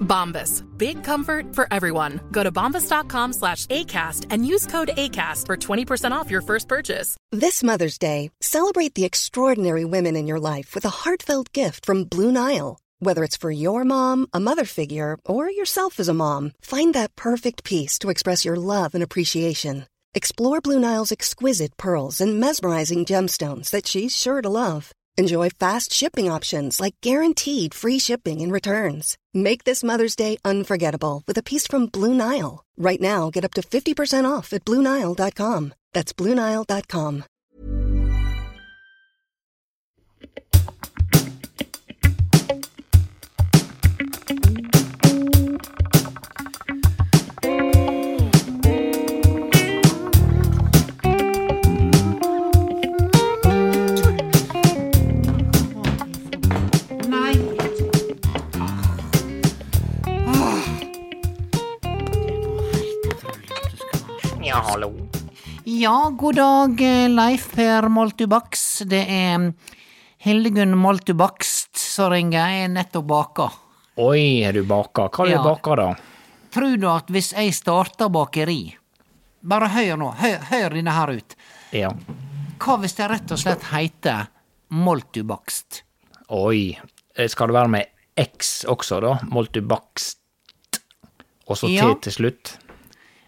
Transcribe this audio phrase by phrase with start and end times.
[0.00, 0.62] Bombas.
[0.76, 2.20] Big comfort for everyone.
[2.32, 7.16] Go to bombas.com slash ACAST and use code ACAST for 20% off your first purchase.
[7.32, 12.04] This Mother's Day, celebrate the extraordinary women in your life with a heartfelt gift from
[12.04, 12.78] Blue Nile.
[12.98, 17.14] Whether it's for your mom, a mother figure, or yourself as a mom, find that
[17.14, 19.86] perfect piece to express your love and appreciation.
[20.14, 24.92] Explore Blue Nile's exquisite pearls and mesmerizing gemstones that she's sure to love.
[25.18, 29.16] Enjoy fast shipping options like guaranteed free shipping and returns.
[29.36, 32.64] Make this Mother's Day unforgettable with a piece from Blue Nile.
[32.78, 35.74] Right now, get up to 50% off at BlueNile.com.
[35.92, 37.24] That's BlueNile.com.
[64.46, 64.92] Ja, hallo.
[65.64, 68.82] Ja, god dag, eh, Leif Per Moltubaks.
[68.86, 69.48] Det er mm,
[70.22, 72.38] Hildegunn Moltubakst som ringer.
[72.52, 73.48] Jeg er nettopp baka.
[73.98, 75.08] Oi, er du baka?
[75.08, 75.38] Hva er Ja.
[75.42, 75.88] du baka, da?
[76.54, 78.76] Tror du at hvis jeg starter bakeri
[79.46, 81.34] Bare hør nå, hør, hør denne her ut.
[81.72, 81.90] Ja.
[82.58, 84.26] Hva hvis det rett og slett heter
[84.70, 85.82] Moltubakst?
[86.30, 86.76] Oi.
[87.16, 87.86] Eh, Skal det være med
[88.18, 89.18] X også, da?
[89.30, 90.18] Moltubakst.
[91.46, 92.56] Og så T til slutt?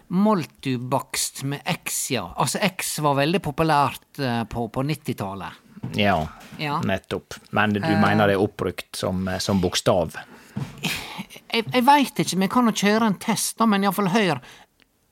[0.09, 2.33] Moltubakst med X, ja.
[2.37, 5.65] Altså, X var veldig populært eh, på, på 90-tallet.
[5.97, 6.81] Ja, Ja.
[6.85, 7.35] nettopp.
[7.55, 10.17] Men du mener det er oppbrukt som, eh, som bokstav?
[11.53, 14.41] Jeg, jeg veit ikke, jeg kan jo kjøre en test, da, men iallfall hør.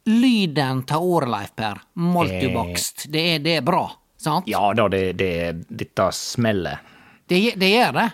[0.07, 1.81] Lyden av ordet, Leif Per.
[1.99, 3.07] Moltubakst.
[3.11, 3.85] Det, er, det er bra,
[4.21, 4.47] sant?
[4.51, 5.31] Ja da, det, det,
[5.71, 6.79] dette smeller.
[7.27, 8.09] Det, det gjør det.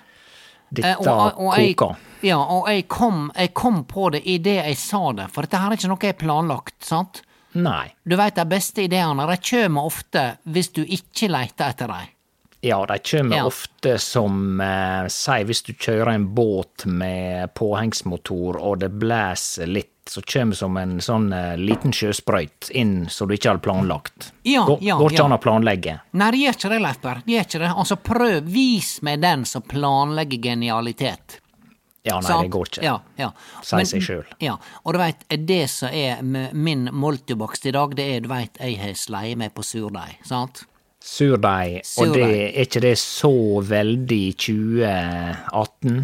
[0.72, 1.96] Dette Eh, og- og og koker.
[2.22, 5.72] Ja, og jeg kom, jeg kom på det idet jeg sa det, for dette her
[5.74, 7.22] er ikke noe jeg har planlagt, sant?
[7.58, 7.90] Nei.
[8.08, 12.10] Du veit de beste ideene, de kjem ofte hvis du ikke leiter etter dem.
[12.62, 13.42] Ja, de kjem Ja.
[13.50, 19.88] ofte som eh, Si hvis du kjører en båt med påhengsmotor og det blåser litt,
[20.06, 24.30] så kjem som en sånn eh, liten sjøsprøyt inn som du ikke hadde planlagt.
[24.46, 25.26] Ja, Gå, ja, går ikke ja.
[25.26, 25.96] an å planlegge.
[26.14, 27.20] Nei, det gjør ikke det, Leif Berr.
[27.26, 27.72] Det gjør ikke det.
[27.82, 31.40] Altså, prøv, vis meg den som planlegger genialitet.
[32.02, 32.42] Ja, nei, Sant?
[32.42, 32.82] det går ikke.
[32.82, 33.28] Ja, ja.
[33.62, 34.24] Sier seg sjøl.
[34.42, 38.58] Ja, og du veit, det som er min moltubakst i dag, det er, du veit,
[38.58, 40.64] jeg har sleie meg på surdeig, sant?
[41.02, 43.32] Surdeig, og det er ikke det så
[43.66, 46.02] veldig 2018?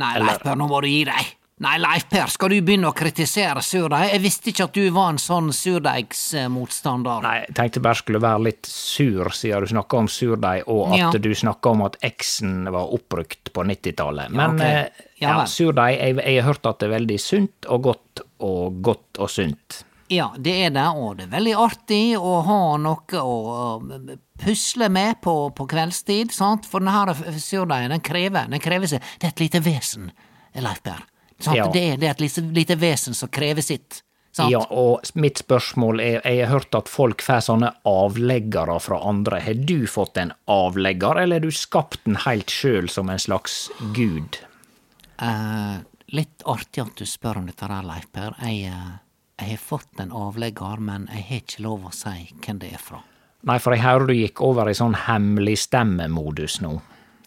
[0.00, 1.34] Nei, Leif nå må du gi deg.
[1.60, 4.14] Nei, Leif Per, skal du begynne å kritisere surdeig?
[4.14, 7.20] Jeg visste ikke at du var en sånn surdeigsmotstander.
[7.26, 10.98] Nei, jeg tenkte bare skulle være litt sur, siden du snakka om surdeig, og at
[11.02, 11.10] Ja.
[11.12, 14.30] du snakka om at X-en var oppbrukt på 90-tallet.
[14.32, 15.06] Men ja, okay.
[15.20, 19.20] Ja surdeig, jeg, jeg har hørt at det er veldig sunt og godt og godt
[19.20, 19.82] og sunt.
[20.08, 24.00] Ja, det er det, og det er veldig artig å ha noe å å
[24.40, 26.64] pusle med på, på kveldstid, sant?
[26.64, 30.10] For denne surdeigen, den krever, den krever seg Det er et lite vesen,
[30.56, 31.04] Leif Per.
[31.40, 31.56] Sant?
[31.56, 31.66] Ja.
[31.72, 34.02] Det, det er et lite, lite vesen som krever sitt.
[34.32, 34.52] Sant?
[34.52, 39.40] Ja, og mitt spørsmål er, jeg har hørt at folk får sånne avleggere fra andre.
[39.42, 43.64] Har du fått en avlegger, eller har du skapt den helt sjøl som en slags
[43.96, 44.38] gud?
[45.18, 45.80] Eh,
[46.14, 48.36] litt artig at du spør om dette der, Leif Per.
[48.44, 48.92] Jeg, eh,
[49.40, 52.84] jeg har fått en avlegger, men jeg har ikke lov å si hvem det er
[52.84, 53.02] fra.
[53.48, 56.76] Nei, for jeg hører du gikk over i sånn hemmelig stemmemodus nå.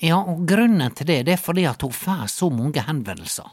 [0.03, 3.51] Ja, og grunnen til det, det er fordi at hun får så mange henvendelser.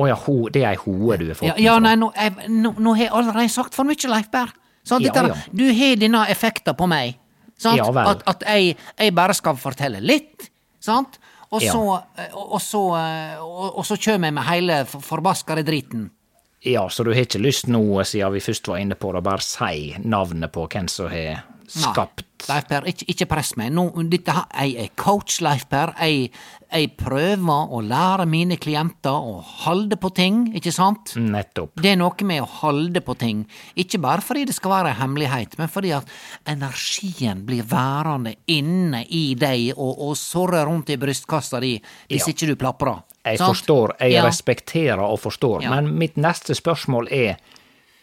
[0.00, 2.48] Å ja, ho, det er ei hoe du har fått Ja, ja nei, nå, jeg,
[2.48, 4.52] nå, nå har jeg allerede sagt for mye, Leif Berr.
[4.90, 5.34] Ja, ja.
[5.52, 7.18] Du har denne effekten på meg.
[7.60, 7.76] Sant?
[7.76, 7.90] Ja.
[8.08, 10.48] At, at jeg, jeg bare skal fortelle litt,
[10.80, 11.18] sant?
[11.50, 11.82] Og så,
[12.16, 16.08] eh, og, og så, eh, og, og så kjem jeg med hele for- forbaskede driten.
[16.64, 19.42] Ja, så du har ikke lyst nå, siden vi først var inne på det, bare
[19.44, 23.68] si navnet på hvem som har skapt Leif Per, ikke, ikke press meg.
[23.76, 25.92] Nå, dette, jeg er coach, Leif Per.
[26.00, 26.30] Jeg,
[26.72, 29.34] jeg prøver å lære mine klienter å
[29.66, 31.12] holde på ting, ikke sant?
[31.20, 31.74] Nettopp.
[31.76, 33.44] Det er noe med å holde på ting,
[33.76, 36.08] ikke bare fordi det skal være hemmelighet, men fordi at
[36.48, 41.76] energien blir værende inne i deg og, og sorrer rundt i brystkassa di
[42.08, 42.32] hvis Ja.
[42.32, 43.02] ikke du plaprer.
[43.24, 43.50] Jeg Sant?
[43.52, 44.24] forstår, jeg Ja.
[44.24, 45.70] respekterer og forstår, Ja.
[45.70, 47.36] men mitt neste spørsmål er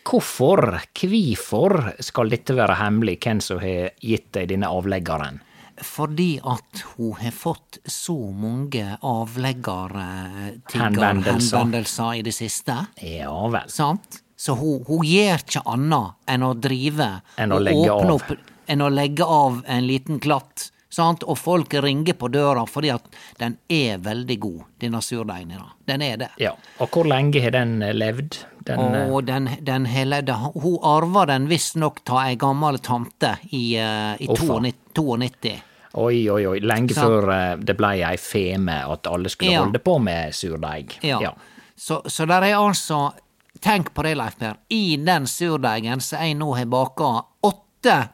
[0.07, 5.41] hvorfor, hvorfor skal dette være hemmelig, hvem som har gitt deg denne avleggeren?
[5.77, 11.57] Fordi at hun har fått så mange avleggerhenvendelser Henvendelser.
[11.57, 12.79] henvendelser i det siste.
[13.05, 13.69] Ja vel.
[13.69, 14.23] Sant?
[14.37, 18.11] Så hun, hun gjør ikke annet enn å drive Enn å og åpne av.
[18.15, 18.33] Opp,
[18.69, 20.71] enn å legge av en liten klatt.
[20.89, 21.23] Sant?
[21.27, 23.03] Og folk ringer på døra fordi at
[23.41, 25.51] den er veldig god, denne surdeigen.
[25.87, 26.29] Den er det.
[26.39, 28.37] Ja, og hvor lenge har den eh, levd?
[28.67, 30.21] Den, eh, Og den, den hele,
[30.55, 34.73] hun arva den visstnok av ei gammel tante i, eh, i 92.
[34.95, 35.55] 92.
[35.97, 37.01] Oi, oi, oi, lenge så.
[37.07, 39.63] før eh, det blei ei feme at alle skulle Ja.
[39.63, 40.99] holde på med surdeig.
[41.03, 41.33] Ja.
[41.75, 43.11] Så, så der er altså
[43.59, 44.53] Tenk på det, Leif Per.
[44.69, 47.07] I den surdeigen som jeg nå har baka
[47.41, 47.63] åtte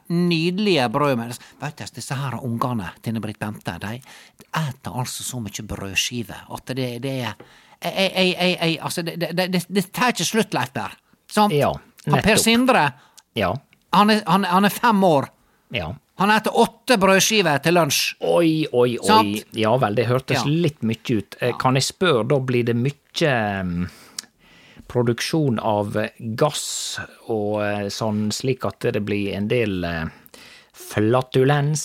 [0.10, 1.18] nydelige brød
[1.62, 4.00] Veit du, disse her ungene til Britt Bente, de
[4.54, 7.34] eter altså så mye brødskiver at det, det er
[7.84, 10.94] ei, ei, ei, ei, altså, det, det, det, det tar ikke slutt, Leif Berr.
[11.32, 11.52] Sant?
[11.54, 11.74] Ja,
[12.06, 12.24] nettopp.
[12.24, 12.38] Per.
[12.40, 12.84] Sindre,
[13.36, 13.50] Ja.
[13.94, 15.28] han er, han, han er fem år.
[15.72, 15.92] ja.
[16.22, 18.14] Han eter åtte brødskiver til lunsj.
[18.22, 19.08] Oi, oi, oi.
[19.08, 19.56] Sant?
[19.58, 20.44] Ja vel, det hørtes Ja.
[20.46, 21.36] litt mye ut.
[21.42, 23.32] Eh, Kan jeg spørre, da blir det mye
[23.66, 23.88] mm,
[24.88, 27.00] produksjon av gass
[27.32, 30.06] og eh, sånn, slik at det blir en del eh,
[30.74, 31.84] flatulens?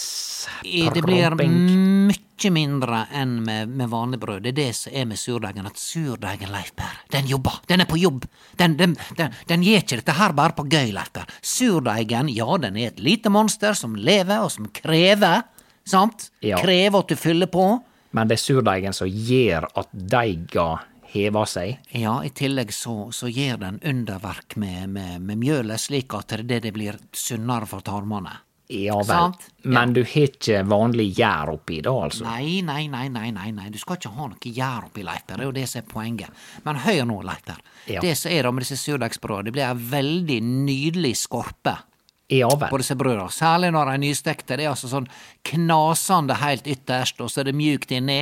[0.64, 4.44] Det blir mye mindre enn med, med vanlig brød.
[4.44, 7.58] Det er det som er med surdeigen, at surdeigen, Leif Per, den jobber.
[7.66, 8.26] Den er på jobb.
[8.60, 11.26] Den, den, den, den gjør ikke dette her bare på gøy, Leif Per.
[11.42, 15.42] Surdeigen, ja, den er et lite monster som lever, og som krever,
[15.88, 16.30] sant?
[16.44, 16.60] Ja.
[16.62, 17.66] Krever at du fyller på.
[18.16, 20.70] Men det er surdeigen som gjør at deiga
[21.12, 21.78] hever seg?
[21.96, 26.62] Ja, i tillegg så, så gjør den underverk med, med, med mjølet, slik at det,
[26.66, 28.36] det blir sunnere for tarmene.
[28.68, 29.06] Ja vel.
[29.06, 29.46] Sant?
[29.62, 29.70] Ja.
[29.70, 32.26] Men du har ikke vanlig gjær oppi da, altså?
[32.28, 35.38] Nei, nei, nei, nei, nei, nei, du skal ikke ha noe gjær oppi, leiter.
[35.38, 36.42] Det er jo det som er poenget.
[36.66, 37.62] Men hør nå, leiter.
[37.88, 38.02] Ja.
[38.04, 41.78] Det som er det med disse surdeigsbrødene, det blir ei veldig nydelig skorpe
[42.28, 43.32] Ja på disse brødene.
[43.32, 44.60] Særlig når de er nystekte.
[44.60, 45.08] Det er altså sånn
[45.48, 48.20] knasende helt ytterst, og så er det mjukt inni.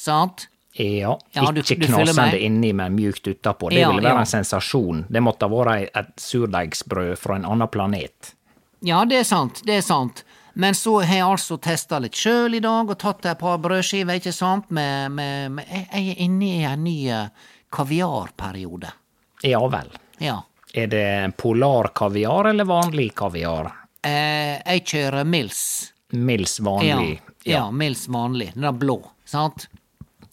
[0.00, 0.48] Sant?
[0.76, 3.68] Ja, Ja, du- ikke knasende inni, men mjukt utapå.
[3.70, 4.20] Det Ja, ville være ja.
[4.20, 5.04] en sensasjon.
[5.08, 8.34] Det måtte ha vært et surdeigsbrød fra en annen planet.
[8.82, 10.24] Ja, det er sant, det er sant.
[10.56, 14.18] Men så har jeg altså testa litt sjøl i dag, og tatt et par brødskiver,
[14.20, 17.28] ikke sant, med, med, med Jeg er inne i en ny eh,
[17.70, 18.90] kaviarperiode.
[19.42, 19.90] Ja vel.
[20.18, 20.42] Ja.
[20.74, 23.72] Er det polarkaviar eller vanlig kaviar?
[24.04, 25.92] Eh, jeg kjører Mills.
[26.12, 27.20] Mills Ja, vanlig?
[27.44, 28.52] ja, Mills vanlig.
[28.54, 29.68] Den er blå, sant?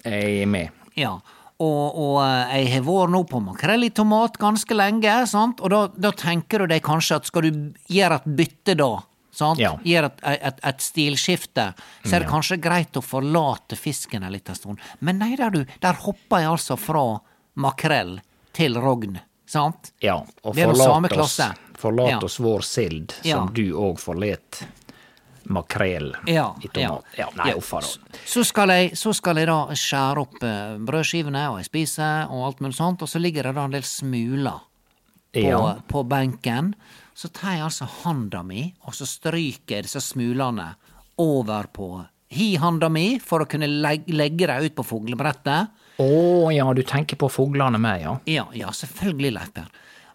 [0.05, 0.69] Jeg er med.
[0.97, 1.13] Ja.
[1.61, 5.61] Og, og eh, jeg har vært nå på makrell i tomat ganske lenge, sant?
[5.61, 7.59] og da, da tenker du deg kanskje at skal du
[7.91, 8.89] gjøre et bytte da,
[9.31, 9.61] sant?
[9.61, 9.75] Ja.
[9.85, 11.67] gjøre et, et, et stilskifte,
[12.01, 14.81] så er det kanskje greit å forlate fisken en liten stund.
[15.05, 17.05] Men nei, der du, der hopper jeg altså fra
[17.61, 18.17] makrell
[18.57, 19.93] til rogn, sant?
[20.01, 21.37] Ja, og forlat oss,
[21.77, 22.19] forlat Ja.
[22.25, 23.37] oss vår sild, Ja.
[23.37, 24.63] som du òg forlet
[25.49, 27.05] makrell Ja, i tomat.
[27.17, 27.55] Ja, nei, Ja.
[27.57, 27.87] uffa da.
[28.25, 32.45] Så skal, jeg, så skal jeg da skjære opp eh, brødskivene, og jeg spiser, og
[32.45, 34.59] alt mulig sånt, og så ligger det da en del smuler
[35.33, 35.75] på, Ja.
[35.87, 36.73] på benken.
[37.15, 40.75] Så tar jeg altså handa mi, og så stryker jeg disse smulene
[41.17, 45.67] over på hi-handa mi, for å kunne legge, legge dem ut på fuglebrettet.
[45.99, 48.13] Å ja, du tenker på fuglene med, ja.
[48.25, 49.67] Ja, ja, selvfølgelig, Leif Per.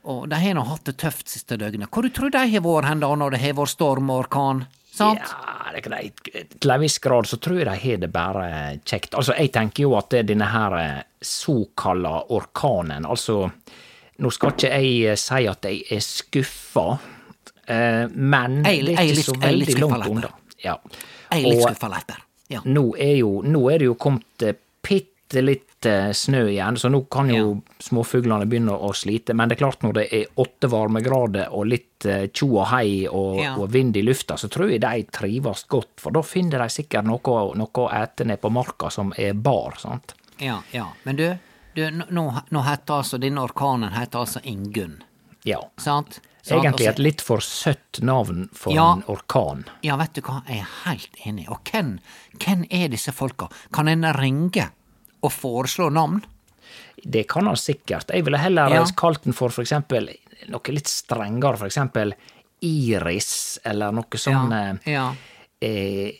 [0.06, 1.90] Og de har nå hatt det tøft siste døgnet.
[1.90, 4.64] Hvor du tror de har vært hen da, når det har vært storm og orkan?
[4.96, 5.20] Sant?
[5.20, 6.22] Ja, det er greit.
[6.56, 8.46] Til en viss grad så tror jeg de har det bare
[8.80, 9.12] kjekt.
[9.18, 13.44] Altså, jeg tenker jo at denne her eh, såkalla orkanen, altså
[14.16, 16.86] Nå skal ikke jeg eh, si at jeg er skuffa,
[17.68, 20.30] eh, men det er ikke så veldig langt unna.
[20.62, 20.78] Ja.
[21.28, 22.22] Jeg er litt skuffa, Leiper.
[22.48, 22.62] Ja.
[22.64, 24.44] nå er, jo, nå er det jo kommet
[24.86, 29.34] bitte litt eh, snø igjen, så nå kan jo småfuglene begynne å slite.
[29.34, 33.06] Men det er klart, når det er åtte varmegrader og litt eh, tjo og hei
[33.08, 33.54] og, Ja.
[33.56, 35.94] og vind i lufta, så tror jeg de trives godt.
[36.02, 39.78] For da finner de sikkert noe, noe å ete ned på marka som er bar,
[39.78, 40.14] sant.
[40.38, 40.88] Ja, ja.
[41.04, 41.28] Men du,
[41.76, 45.02] Du, nå- nå, nå heter altså denne orkanen heter altså Ingunn,
[45.44, 45.58] Ja.
[45.76, 46.20] sant?
[46.42, 46.62] Sant?
[46.64, 48.92] Egentlig et litt for søtt navn for Ja.
[48.94, 49.64] en orkan.
[49.82, 51.48] Ja, vet du hva, jeg er helt enig.
[51.50, 51.98] Og hvem,
[52.38, 53.48] hvem er disse folka?
[53.72, 54.70] Kan en ringe
[55.26, 56.22] og foreslå navn?
[57.02, 58.10] Det kan han sikkert.
[58.14, 58.84] Jeg ville heller Ja.
[58.96, 60.08] kalt den for eksempel
[60.50, 62.14] noe litt strengere, eksempel
[62.64, 64.74] Iris, eller noe sånn ja.
[64.88, 65.06] ja.
[65.60, 66.12] eh,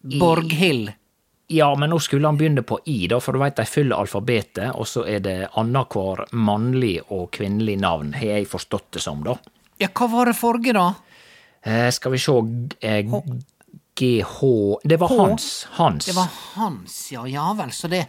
[0.00, 0.92] Borghild.
[1.52, 4.70] Ja, men nå skulle han begynne på I, da, for du veit de fyller alfabetet,
[4.72, 9.36] og så er det annenhver mannlig og kvinnelig navn, har jeg forstått det som, da.
[9.82, 10.86] Ja, hva var det forrige, da?
[11.62, 12.38] Eh, skal vi sjå
[12.80, 13.04] eh,
[13.98, 14.38] GH
[14.88, 15.18] Det var H.
[15.20, 15.48] Hans.
[15.76, 16.06] Hans.
[16.08, 17.26] Det var Hans, ja.
[17.28, 18.06] Ja vel, så det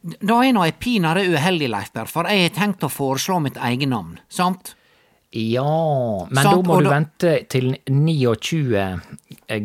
[0.00, 3.58] Da er nå jeg pinadø uheldig, Leif Berr, for jeg har tenkt å foreslå mitt
[3.60, 4.74] eget navn, sant?
[5.30, 5.62] Ja,
[6.26, 8.80] men Sant, da må du da- vente til 29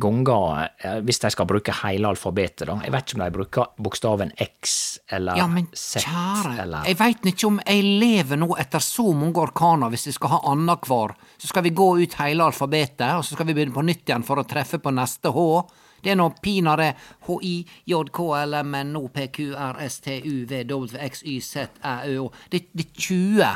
[0.01, 2.75] ganger eh, hvis de skal bruke hele alfabetet, da.
[2.84, 4.75] Jeg vet ikke om de bruker bokstaven X
[5.10, 9.07] eller Ja, men Z kjære, eller jeg veit ikke om jeg lever nå etter så
[9.17, 11.15] mange orkaner hvis vi skal ha annenhver.
[11.41, 14.25] Så skal vi gå ut hele alfabetet, og så skal vi begynne på nytt igjen
[14.27, 15.48] for å treffe på neste H.
[16.06, 16.92] Det er nå pinadø
[17.28, 17.56] HI,
[17.90, 22.20] JK, LM, NO, PQ, R, S, T, U, V, W, X, Y, Z, Æ, Ø,
[22.28, 22.34] Å.
[22.54, 23.56] Det, det er 20.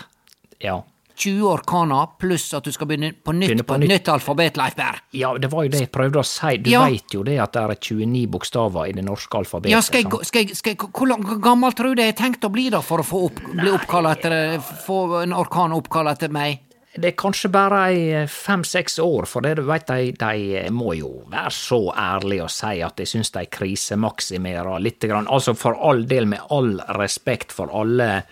[0.66, 0.80] Ja.
[1.20, 3.90] 20 orkaner, pluss at du skal begynne på nytt Begynne på, på nytt.
[3.92, 5.02] nytt alfabet, Leif Berr.
[5.20, 6.54] ja, det var jo det jeg prøvde å si.
[6.64, 6.86] Du Ja.
[6.88, 9.74] veit jo det at det er 29 bokstaver i det norske alfabetet.
[9.74, 12.52] Ja, skal jeg, skal jeg, skal jeg, hvor gammel tror du jeg har tenkt å
[12.54, 13.68] bli da, for å få opp, bli
[14.14, 16.62] etter Få en orkan oppkalla etter meg?
[17.00, 21.12] Det er kanskje bare ei fem-seks år, for det, du vet, de, de må jo
[21.32, 25.00] være så ærlige og si at de syns de krisemaksimerer litt.
[25.08, 25.28] Grann.
[25.32, 28.24] Altså for all del, med all respekt for alle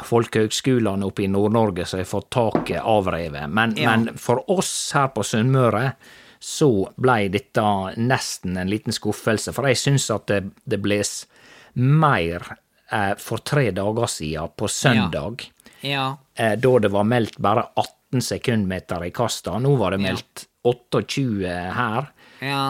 [0.00, 3.90] folkehøgskolene oppe i Nord-Norge som har fått taket avrevet, men, Ja.
[3.96, 5.92] men for oss her på Sunnmøre
[6.40, 7.60] så blei dette
[8.00, 11.26] nesten en liten skuffelse, for jeg syns at det, det bles
[11.74, 12.56] mer
[12.90, 15.44] eh, for tre dager siden, på søndag
[15.82, 16.16] Ja.
[16.34, 19.54] eh, da det var meldt bare 18 sekundmeter i kasta.
[19.62, 22.10] Nå var det meldt 28 her.
[22.42, 22.64] Ja.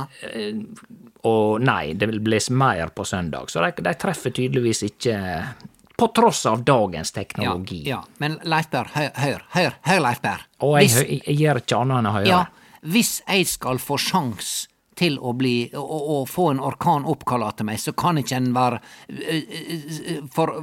[1.25, 3.49] Og nei, det vil bles mer på søndag.
[3.51, 5.17] Så de, de treffer tydeligvis ikke
[6.01, 7.83] På tross av dagens teknologi.
[7.89, 7.99] ja.
[8.19, 10.47] Men Leifberg, hør, hør, hør, hør Leifberg.
[10.65, 12.27] Og jeg, Hvis- jeg, gjør ikke annet enn å høre.
[12.31, 12.45] Ja,
[12.83, 17.69] hvis jeg skal få sjans til å bli å, å få en orkan oppkalla til
[17.69, 18.81] meg, så kan ikke en være
[20.33, 20.55] for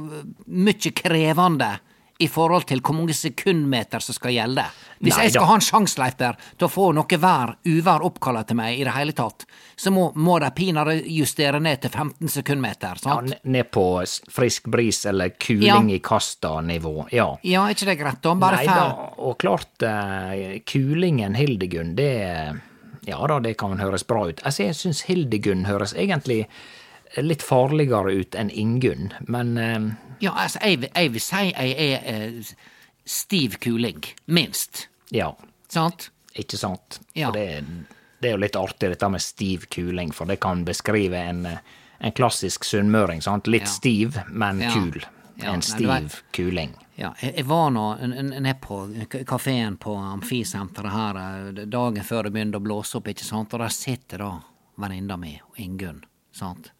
[0.46, 1.70] mye krevende
[2.18, 4.64] i forhold til hvor mange sekundmeter som skal gjelde.
[4.98, 5.48] Hvis Nei jeg skal da.
[5.52, 8.84] ha en sjanse, Leif Berr, til å få noe vær, uvær oppkalla til meg i
[8.88, 9.44] det hele tatt,
[9.78, 13.30] så må, må de pinadø justere ned til 15 sekundmeter, sant?
[13.36, 13.84] Ja, ned på
[14.34, 15.78] frisk bris eller kuling Ja.
[15.94, 17.06] i kasta-nivå.
[17.14, 17.28] Ja.
[17.46, 18.34] Ja, er ikke det greit, da?
[18.34, 18.88] Bare Nei da,
[19.22, 22.10] og klart, uh, kulingen Hildegunn, det
[23.08, 24.42] Ja da, det kan høres bra ut.
[24.44, 26.42] Altså, jeg syns Hildegunn høres egentlig
[27.16, 29.88] litt farligere ut enn Ingunn, men eh,
[30.20, 32.52] Ja, altså, jeg, jeg vil si jeg er eh,
[33.08, 34.02] stiv kuling.
[34.26, 34.88] Minst.
[35.10, 35.32] ja,
[35.68, 36.10] Sant?
[36.38, 37.00] ikke sant?
[37.14, 37.30] Ja.
[37.34, 37.64] Det,
[38.20, 41.58] det er jo litt artig dette med stiv kuling, for det kan beskrive en, eh,
[42.00, 43.46] en klassisk sunnmøring, sant?
[43.46, 43.72] Litt Ja.
[43.72, 44.72] stiv, men Ja.
[44.72, 45.04] kul.
[45.40, 46.02] En nei, var...
[46.32, 46.72] kuling.
[46.98, 48.80] Ja, jeg, var nå nede på
[49.24, 53.60] kafeen på Amfisenteret her eh, dagen før det begynte å blåse opp, ikke sant, og
[53.62, 54.32] der sitter da
[54.78, 56.02] venninna mi, Ingunn,
[56.34, 56.72] sant.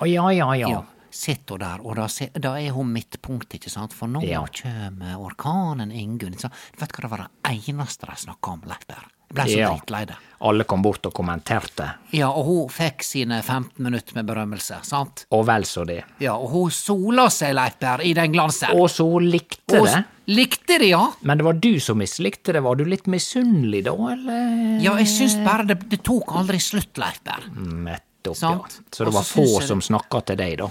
[0.00, 0.68] Å ja, ja, ja.
[0.68, 4.22] Ja, sitter hun der, og da, se- da er hun midtpunkt, ikke sant, for nå
[4.28, 4.44] Ja.
[4.46, 6.54] kjem orkanen Ingunn, ikke sant.
[6.78, 8.84] Vet du hva det var det eneste de snakka om, Leif?
[8.88, 9.68] Jeg ble så Ja.
[9.74, 10.16] dritlei det.
[10.40, 15.26] Alle kom bort og kommenterte, Ja, og hun fikk sine 15 minutter med berømmelse, sant.
[15.30, 16.04] og vel så det.
[16.20, 17.74] Ja, og hun sola seg, Leif
[18.04, 18.70] i den glansen.
[18.74, 20.04] Og så likte det.
[20.28, 21.10] Likte det, ja.
[21.22, 22.62] Men det var du som mislikte det.
[22.62, 24.80] Var du litt misunnelig da, eller?
[24.80, 28.00] Ja, jeg syns bare det, det tok aldri slutt, Leif Berr.
[28.36, 28.80] Sant.
[28.80, 28.84] ja.
[28.92, 30.70] Så det var så få som snakka til deg, da.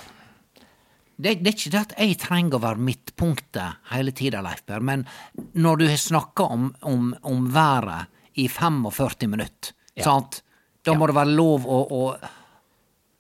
[1.18, 4.84] Det, det er ikke det at jeg trenger å være midtpunktet hele tida, Leif Per,
[4.86, 5.08] men
[5.58, 10.44] når du har snakka om, om, om været i 45 minutter, sant,
[10.86, 12.04] da må det være lov å, å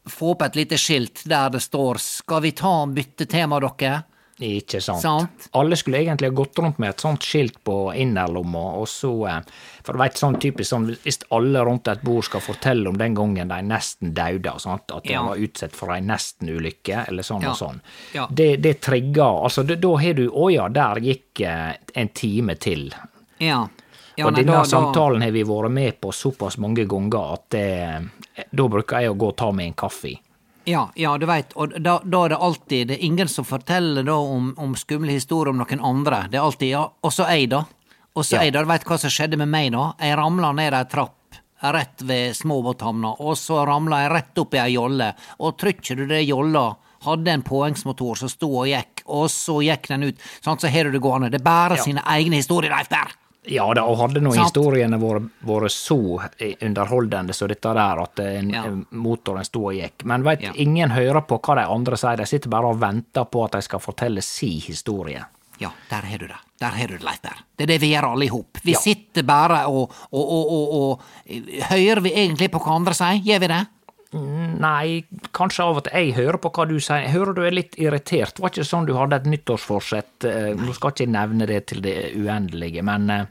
[0.08, 4.03] få opp et lite skilt der det står 'Skal vi ta og bytte tema, dere?'
[4.39, 5.01] Ikke sant?
[5.01, 5.48] Sant.
[5.58, 9.39] Alle skulle egentlig ha gått rundt med et sånt skilt på innerlomma, og så eh,
[9.84, 13.15] For du veit, sånn typisk sånn hvis alle rundt et bord skal fortelle om den
[13.17, 15.24] gangen de nesten dauda, sant, at de Ja.
[15.25, 17.50] var utsatt for ei nesten-ulykke, eller sånn Ja.
[17.50, 17.82] og sånn,
[18.13, 18.27] Ja.
[18.29, 22.56] det, det trigger Altså, det, da har du Å ja, der gikk eh, en time
[22.56, 22.91] til.
[23.39, 23.67] Ja.
[24.17, 27.34] ja og nei, denne da- da- samtalen har vi vært med på såpass mange ganger
[27.34, 28.10] at det,
[28.53, 30.20] da bruker jeg å gå og ta meg en kaffe.
[30.67, 34.03] Ja, ja, du veit, og da, da er det alltid Det er ingen som forteller
[34.03, 36.25] da om, om skumle historier om noen andre.
[36.27, 37.62] Det er alltid ja, også jeg, da.
[38.17, 38.41] Også Ja.
[38.43, 38.65] jeg, da.
[38.65, 39.93] Du veit hva som skjedde med meg, da?
[40.03, 41.13] Jeg ramla ned ei trapp
[41.74, 45.07] rett ved småbåthamna, og så ramla jeg rett opp i ei jolle,
[45.41, 46.67] og trykker du det jolla
[47.07, 50.27] hadde en påhengsmotor som sto og gikk, og så gikk den ut.
[50.43, 51.31] Sånn, så har du det gående.
[51.31, 53.13] Det er bare sine egne historier, Leif Berr.
[53.48, 55.98] Ja da, og hadde nå historiene vært så
[56.62, 58.63] underholdende som dette der, at en, Ja.
[58.92, 60.04] motoren sto og gikk.
[60.06, 60.51] Men veit, Ja.
[60.56, 63.62] ingen hører på hva de andre sier, de sitter bare og venter på at de
[63.62, 65.24] skal fortelle si historie.
[65.60, 66.36] Ja, der har du det.
[66.60, 67.38] Der har du det, Leif Berr.
[67.58, 68.58] Det er det vi gjør alle i hop.
[68.63, 68.77] Vi Ja.
[68.80, 71.01] sitter bare og, og, og, og
[71.72, 73.22] Hører vi egentlig på hva andre sier?
[73.24, 73.68] Gjør vi det?
[74.14, 75.04] Nei,
[75.36, 77.04] kanskje av til jeg hører på hva du sier.
[77.04, 78.40] Jeg hører du er litt irritert.
[78.40, 80.24] Var ikke sånn du hadde et nyttårsforsett?
[80.30, 83.26] eh, Nå skal ikke jeg nevne det til det uendelige, men eh,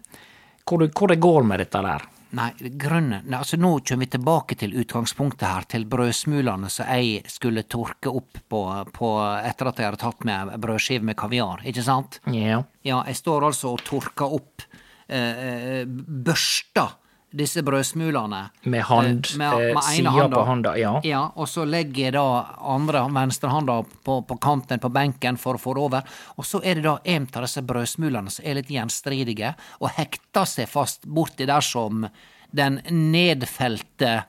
[0.66, 2.04] hvor, det- det går med dette der?
[2.37, 7.23] Nei, grunnen nei, altså Nå kommer vi tilbake til utgangspunktet her, til brødsmulene som jeg
[7.30, 8.61] skulle tørke opp på,
[8.92, 9.11] på
[9.47, 12.18] etter at jeg hadde tatt med brødskive med kaviar, ikke sant?
[12.26, 12.62] Ja.
[12.85, 14.66] Ja, jeg står altså og tørker opp
[15.09, 16.97] eh, eh, Børster
[17.35, 18.50] disse brødsmulene.
[18.64, 20.37] Med hand, Eh, med, eh, med sida handa.
[20.37, 21.00] på handa, ja.
[21.04, 25.59] Ja, og så legger jeg da andre venstrehanda på, på kanten på benken for å
[25.61, 26.02] få det over.
[26.38, 30.45] Og så er det da en av disse brødsmulene som er litt gjenstridige, og hekter
[30.47, 32.09] seg fast borti der som
[32.54, 34.25] den nedfelte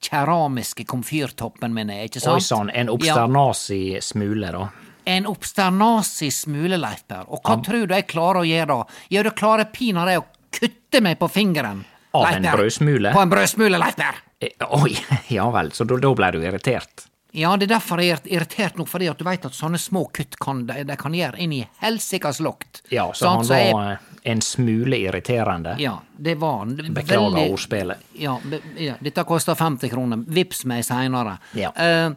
[0.00, 2.34] keramiske komfyrtoppen min er, ikke sant?
[2.36, 2.92] Oi sann, en Ja.
[2.92, 4.68] obsternasi smule, da.
[5.06, 7.04] En obsternasi smule, Leif.
[7.28, 8.84] Og hva tror du jeg klarer å gjøre da?
[9.10, 11.84] Ja, du klarer pinadø å kutte meg på fingeren.
[12.20, 13.12] Av Leif en brødsmule?
[13.16, 14.22] På en brødsmule, Leif Berr.
[14.40, 14.96] Eh, Oi,
[15.36, 17.06] ja vel, så da, da ble du irritert?
[17.36, 20.06] Ja, det er derfor jeg er irritert nå, fordi at du veit at sånne små
[20.16, 22.80] kutt kan de, de kan gjøre inn i helsikas lukt.
[22.88, 23.98] Ja, så sånn, han Så var jeg...
[24.32, 25.74] en smule irriterende.
[25.82, 26.72] Ja, det var han.
[26.96, 28.06] Beklager veldig- ordspillet.
[28.22, 30.22] Ja, be, ja, dette koster 50 kroner.
[30.38, 31.36] Vips meg seinere.
[31.60, 31.74] Ja.
[31.76, 32.16] Uh,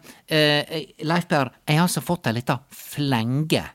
[1.11, 3.65] Leif Per, jeg har altså fått ei lita flenge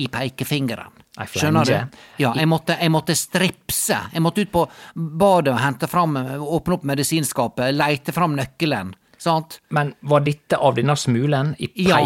[0.00, 0.95] i pekefingeren.
[1.24, 1.98] Skjønner du?
[2.20, 3.98] Ja, jeg måtte, jeg måtte stripse.
[4.12, 8.94] Jeg måtte ut på badet og hente fram, åpne opp medisinskapet, leite fram nøkkelen.
[9.18, 9.60] Sant?
[9.68, 12.02] Men var dette av denne smulen i Ja.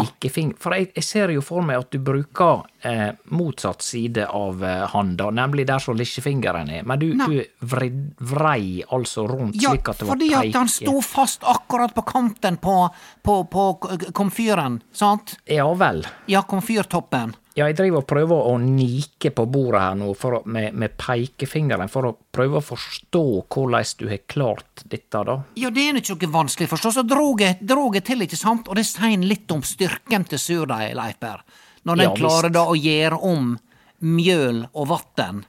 [0.57, 4.85] For jeg, jeg ser jo for meg at du bruker eh, motsatt side av eh,
[4.93, 6.87] handa, nemlig der som lillefingeren er.
[6.87, 10.71] Men du, du vred, vrei altså rundt Ja, slik at det var fordi at han
[10.71, 12.77] sto fast akkurat på kanten på,
[13.21, 13.67] på, på
[14.15, 15.35] komfyren, sant?
[15.45, 16.05] Ja vel.
[16.31, 17.35] Ja, komfyrtoppen.
[17.57, 21.91] Ja, jeg driver og prøver å nike på bordet her nå å, med, med pekefingeren
[21.91, 25.35] for å prøve å forstå hvordan du har klart dette, da.
[25.59, 26.93] Ja, det er ikke noe vanskelig forstå.
[26.95, 28.71] Så drog jeg, drog jeg til, ikke sant?
[28.71, 31.43] Og det sier litt om styrken til surdeig, Leiper,
[31.83, 33.55] Når den Ja, klarer da å gjøre om
[33.99, 35.43] mjøl og vann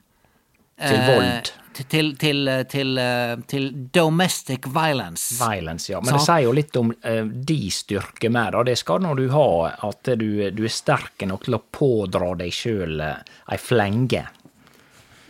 [0.83, 1.43] Til vold.
[1.47, 5.35] til, til, til, til, eh, til domestic violence.
[5.39, 6.01] Violence, ja.
[6.03, 8.63] Men det sier jo litt om uh, de styrke da.
[8.63, 9.49] Det skal nå du ha,
[9.89, 14.25] at du, du er sterk nok til å pådra deg sjøl ei flenge.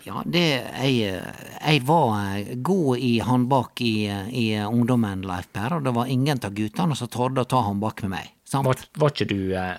[0.04, 0.44] Ja, det
[0.84, 1.22] jeg,
[1.64, 3.96] jeg var eh, god i håndbak i,
[4.36, 8.04] i ungdommen, Leif Per, og det var ingen av guttene som torde å ta håndbak
[8.04, 8.34] med meg.
[8.44, 8.68] Sant?
[8.68, 9.78] Var, var ikke du uh,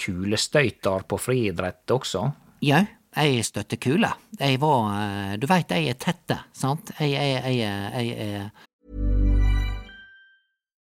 [0.00, 2.26] kulestøyter på friidrett også?
[2.66, 2.82] Jau,
[3.16, 4.10] jeg støtter kule.
[4.40, 6.90] Jeg var eh, Du veit, jeg er sant?
[7.00, 8.50] Jeg, jeg, jeg, jeg, jeg,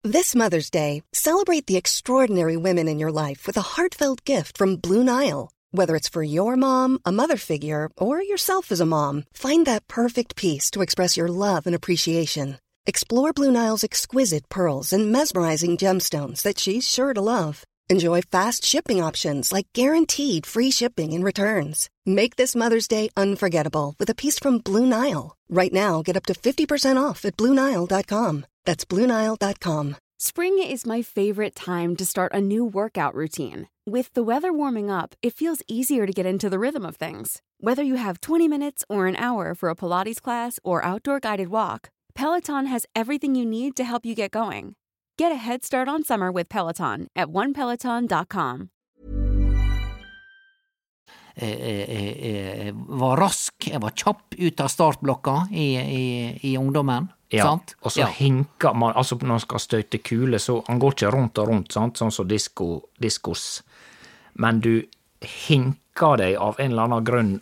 [0.03, 4.77] This Mother's Day, celebrate the extraordinary women in your life with a heartfelt gift from
[4.77, 5.49] Blue Nile.
[5.71, 9.87] Whether it's for your mom, a mother figure, or yourself as a mom, find that
[9.87, 12.59] perfect piece to express your love and appreciation.
[12.85, 17.65] Explore Blue Nile's exquisite pearls and mesmerizing gemstones that she's sure to love.
[17.91, 21.89] Enjoy fast shipping options like guaranteed free shipping and returns.
[22.05, 25.35] Make this Mother's Day unforgettable with a piece from Blue Nile.
[25.49, 28.45] Right now, get up to 50% off at BlueNile.com.
[28.65, 29.95] That's BlueNile.com.
[30.19, 33.67] Spring is my favorite time to start a new workout routine.
[33.87, 37.41] With the weather warming up, it feels easier to get into the rhythm of things.
[37.59, 41.47] Whether you have 20 minutes or an hour for a Pilates class or outdoor guided
[41.47, 44.75] walk, Peloton has everything you need to help you get going.
[45.19, 48.69] Get a head start on summer with Peloton at onepeloton.com.
[51.39, 56.03] jeg, var rask, jeg var kjapp ut av startblokka i, i,
[56.51, 57.07] i ungdommen.
[57.29, 57.75] Ja, Sant?
[57.81, 58.07] og så Ja.
[58.07, 61.71] hinker man Altså, når man skal støyte kule, så han går ikke rundt og rundt,
[61.75, 63.61] sant, sånn som disko, diskos,
[64.33, 64.83] men du
[65.21, 67.41] hinker deg av en eller annen grunn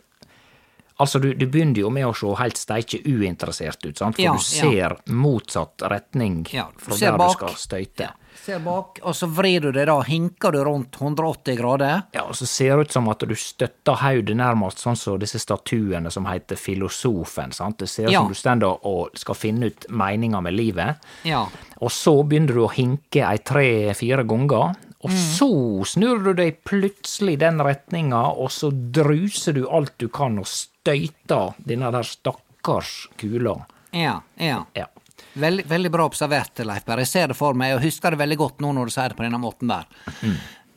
[0.99, 4.31] Altså, du, du begynner jo med å se helt steike uinteressert ut, sant, for Ja,
[4.33, 7.35] du ser motsatt retning Ja, fra der bak.
[7.35, 8.07] du skal støyte.
[8.47, 12.03] Ser bak, og så vrir du deg da, hinker du rundt 180 grader.
[12.15, 15.37] Ja, og så ser det ut som at du støtter hodet nærmest sånn som disse
[15.41, 18.21] statuene som heter Filosofen, sant, det ser ut Ja.
[18.23, 20.95] som du står og skal finne ut meninga med livet.
[21.25, 21.45] Ja.
[21.81, 24.73] Og så begynner du å hinke ei tre-fire ganger,
[25.05, 25.49] og så
[25.85, 30.47] snur du deg plutselig den retninga, og så druser du alt du kan og
[30.87, 33.59] støyter denne der stakkars kula.
[33.91, 34.65] Ja, ja.
[34.73, 34.87] Ja.
[35.33, 37.01] Veldig, veldig bra observert, Leif Berr.
[37.03, 39.17] Jeg ser det for meg, og husker det veldig godt nå når du sier det
[39.17, 39.89] på denne måten der.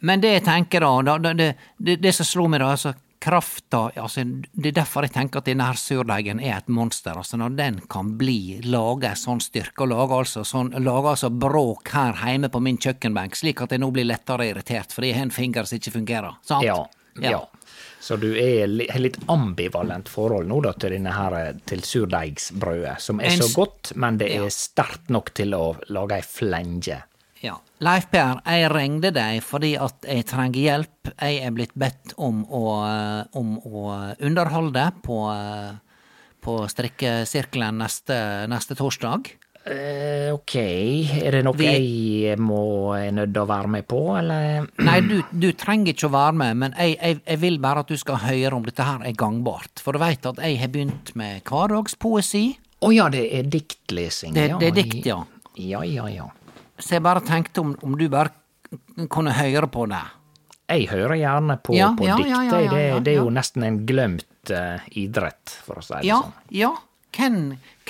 [0.01, 3.91] Men det jeg tenker da, da det, det, det som slo meg da, altså krafta
[4.01, 7.19] altså, Det er derfor jeg tenker at denne her surdeigen er et monster.
[7.21, 11.93] altså Når den kan bli lage sånn styrke, og lage altså, sånn, lage altså bråk
[11.93, 15.29] her hjemme på min kjøkkenbenk, slik at jeg nå blir lettere irritert fordi jeg har
[15.29, 16.41] en finger som ikke fungerer.
[16.49, 16.65] Sant?
[16.65, 16.81] Ja,
[17.21, 17.45] ja.
[18.01, 22.97] Så du er har litt ambivalent forhold nå da til denne her, eh, til surdeigsbrødet,
[23.05, 27.03] som er så godt, men det er sterkt nok til å lage ei flenge.
[27.45, 27.59] Ja.
[27.81, 31.13] Leif Per, jeg ringde deg fordi at jeg trenger hjelp.
[31.15, 33.85] Jeg er blitt bedt om å, eh, om å
[34.21, 35.77] underholde på, eh,
[36.41, 39.33] på strikkesirkelen neste, neste torsdag.
[39.67, 40.55] Eh, ok,
[41.21, 44.67] er det noe Vi- jeg må er nødt til å være med på, eller?
[44.89, 47.91] Nei, du, du trenger ikke å være med, men jeg, jeg, jeg vil bare at
[47.93, 49.83] du skal høre om dette her er gangbart.
[49.85, 52.45] For du veit at jeg har begynt med hverdagspoesi.
[52.81, 54.33] Å ja, det er diktlesing.
[54.35, 54.59] Det- ja.
[54.63, 55.19] det er dikt, ja.
[55.61, 56.31] Ja, ja, ja.
[56.81, 58.33] Så jeg bare tenkte om, om du bare
[59.13, 60.01] kunne høre på det.
[60.71, 62.29] Jeg hører gjerne på, Ja, på ja, dikt.
[62.31, 63.35] ja, ja, ja, det, ja, det er jo ja.
[63.43, 66.33] nesten en glemt uh, idrett, for å si det Ja, sånn.
[66.57, 66.71] ja.
[67.11, 67.39] Hvem,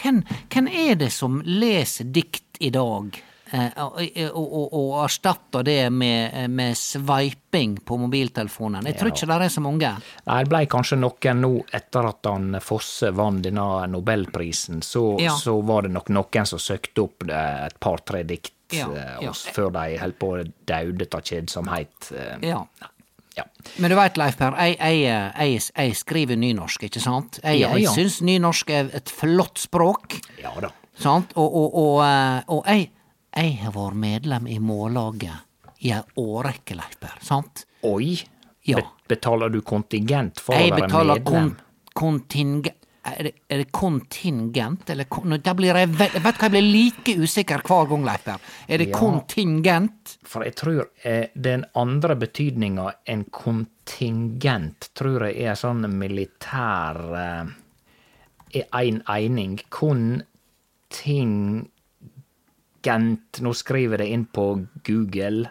[0.03, 3.17] hvem, hvem er det som leser dikt i dag,
[3.53, 8.87] eh, og, og, erstatter det med, med sveiping på mobiltelefonen?
[8.91, 9.91] Jeg tror ikke det er så mange.
[10.27, 15.35] Nei, det blei kanskje noen nå, etter at han Fosse vant denne nobelprisen, så, Ja.
[15.37, 19.33] så var det nok noen som søkte opp eh, et par-tre dikt Ja, eh, ja.
[19.35, 22.13] før de holdt på å daude av kjedsomhet.
[22.15, 22.37] eh.
[22.53, 22.65] Ja.
[23.41, 23.47] Ja.
[23.81, 27.41] Men du veit, Leif Per, jeg, jeg, jeg, jeg skriver nynorsk, ikke sant?
[27.43, 27.93] Jeg, Ja, ja.
[27.97, 30.71] syns nynorsk er et flott språk, ja da.
[31.01, 31.33] sant?
[31.41, 32.91] Og, og, og, eh, og jeg,
[33.63, 35.47] har vært medlem i Mållaget
[35.81, 37.65] i ei årrekke, Leif Per, sant?
[37.89, 38.19] Oi!
[38.69, 38.83] Ja.
[39.09, 41.55] Betaler du kontingent for å være betaler Jeg kon,
[41.97, 46.51] kontingent er det, er det kontingent, eller kon, blir jeg ve- Vet du hva, jeg
[46.51, 48.27] blir like usikker hver gang, Leif.
[48.69, 48.99] Er det Ja.
[48.99, 50.19] kontingent?
[50.23, 57.45] For jeg tror eh, den andre betydninga enn kontingent, tror jeg er sånn militær eh,
[58.73, 59.61] ein eining.
[59.71, 60.27] Kontingent
[63.41, 65.51] Nå skriver jeg det inn på Google.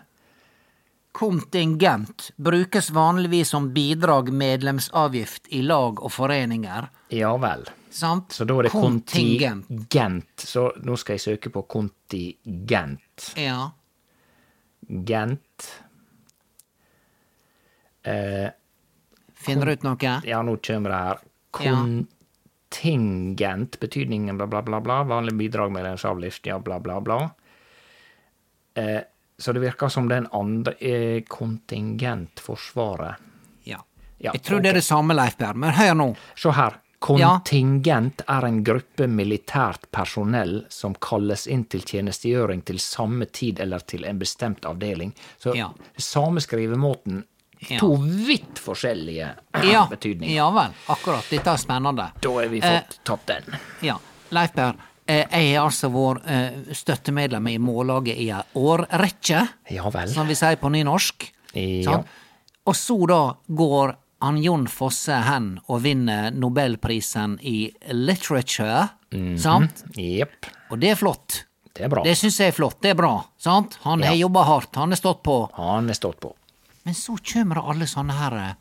[1.11, 6.89] Kontingent brukes vanligvis som bidrag medlemsavgift i lag og foreninger.
[7.09, 7.65] Ja vel.
[7.89, 8.31] Sant?
[8.37, 9.67] Så da er det kontingent.
[9.67, 10.43] kontingent.
[10.45, 13.31] Så nå skal jeg søke på kontingent.
[13.39, 13.71] Ja.
[14.87, 15.69] Gent.
[18.03, 18.49] Eh,
[19.39, 20.13] Finner du ut noe?
[20.27, 21.17] Ja, nå kommer det her.
[22.69, 25.03] Kontingent, betydningen bla, bla, bla, bla.
[25.03, 27.19] Vanlig bidrag med lønnsavgift, ja, bla, bla, bla.
[28.75, 29.01] Eh,
[29.37, 33.15] så det virker som den andre er kontingentforsvaret.
[33.63, 33.79] Ja.
[34.19, 36.09] Ja, Jeg tror det er det samme, Leif Berr, men hør nå.
[36.35, 36.73] Se her.
[36.99, 43.79] Kontingent er en gruppe militært personell som kalles inn til tjenestegjøring til samme tid eller
[43.87, 45.13] til en bestemt avdeling.
[45.41, 45.69] Så Ja.
[45.97, 47.23] samme skrivemåten,
[47.69, 47.79] Ja.
[47.79, 50.33] to vidt forskjellige Ja, betydninger.
[50.35, 50.71] ja vel.
[50.87, 51.25] Akkurat.
[51.29, 52.11] Dette er spennende.
[52.21, 53.43] Da har vi Eh, fått tatt den.
[53.81, 53.97] Ja,
[54.31, 54.75] Leif Berr,
[55.07, 60.07] eh, jeg har altså vært eh, støttemedlem i Mållaget i ei årrekke, Ja vel.
[60.07, 61.31] som vi sier på nynorsk.
[61.53, 61.91] Ja.
[61.91, 62.05] Sånn?
[62.65, 68.89] Og så da går han Jon Fosse hen og vinner nobelprisen i literature,
[69.39, 69.83] sant?
[69.97, 70.49] Yep.
[70.71, 71.43] Og det er flott.
[71.73, 72.03] Det er bra.
[72.03, 72.79] Det syns jeg er flott.
[72.83, 73.13] Det er bra.
[73.39, 73.77] sant?
[73.83, 74.25] Han har Ja.
[74.27, 75.49] jobba hardt, han har stått på.
[75.53, 76.33] Han er stått på.
[76.85, 78.55] Men så kommer det alle sånne her,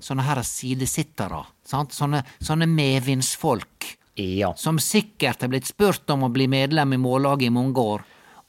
[0.00, 1.90] sånne her sidesittere, sant?
[1.92, 3.96] Sånne, sånne medvindsfolk.
[4.14, 4.52] Ja.
[4.54, 8.02] som sikkert har blitt spurt om å bli medlem i Mållaget i mange år.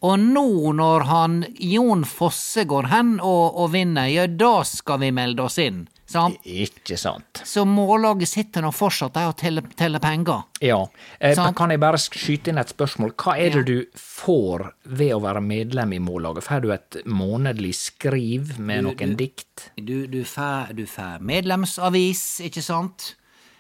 [0.04, 5.12] Og nå når han Jon Fosse går hen og, og vinner, ja, da skal vi
[5.15, 5.86] melde oss inn.
[6.13, 6.38] Sant?
[6.45, 7.41] Ikke sant.
[7.47, 10.43] Så Mållaget sitter nå fortsatt der og teller, teller penger.
[10.63, 10.80] Ja.
[11.19, 11.56] Eh, Sant.
[11.58, 13.15] kan jeg bare skyte inn et spørsmål?
[13.19, 16.45] Hva er det du får ved å være medlem i Mållaget?
[16.47, 19.69] Får du et månedlig skriv med noen dikt?
[19.78, 23.13] Du, du du får medlemsavis, ikke sant?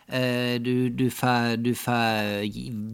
[0.07, 2.43] Eh, Du, du får du får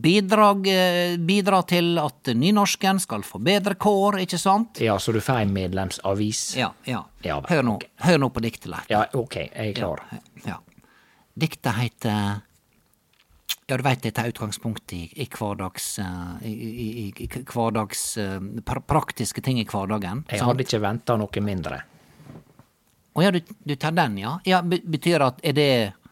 [0.01, 4.79] bidrag, eh, bidra til at nynorsken skal få bedre kår, ikke sant?
[4.81, 6.55] Ja, så du får en medlemsavis?
[6.57, 7.03] Ja, ja.
[7.25, 7.89] Ja, Hør nå, okay.
[8.05, 8.85] hør nå på diktet, Leif.
[8.89, 10.03] Ja, ok, jeg er klar.
[10.45, 10.59] Ja.
[11.39, 12.41] Diktet heter
[13.69, 18.17] Ja, du veit det tar utgangspunkt i, i hverdags eh, I, i, i, hverdags
[18.65, 20.23] pra praktiske ting i hverdagen.
[20.29, 20.47] Jeg sant?
[20.47, 21.81] hadde ikke venta noe mindre.
[23.13, 24.37] Å ja, du, du tar den, ja?
[24.45, 25.69] Ja, Betyr at Er det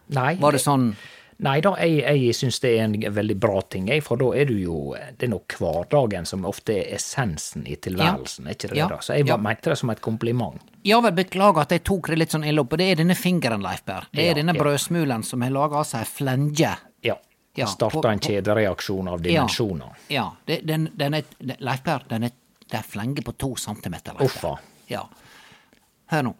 [0.10, 0.36] Nei.
[0.40, 0.96] Var det sånn
[1.40, 4.46] Nei da, jeg, jeg syns det er en veldig bra ting, jeg, for da er
[4.50, 8.78] du jo Det er nok hverdagen som ofte er essensen i tilværelsen, er ikke det
[8.80, 8.88] Ja.
[8.90, 8.98] da?
[9.06, 9.38] Så jeg Ja.
[9.38, 10.58] mente det som et kompliment.
[10.84, 13.14] Ja vel, beklager at jeg tok det litt sånn ille opp, og det er denne
[13.16, 14.08] fingeren, Leif Berr.
[14.12, 14.64] Det er Ja, denne ja.
[14.64, 16.78] brødsmulen som har laga seg ei flenge.
[17.04, 17.16] Ja.
[17.56, 19.94] Ja, Starta en kjedereaksjon av dimensjoner.
[20.10, 21.24] Ja, det, den, den er,
[21.60, 22.32] Leif Berr, den er,
[22.70, 24.14] det er flenge på to centimeter.
[24.22, 24.58] Uffa.
[24.90, 25.04] Ja.
[26.12, 26.36] Hør nå.